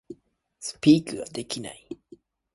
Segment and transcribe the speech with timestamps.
[0.59, 1.85] Speak ができない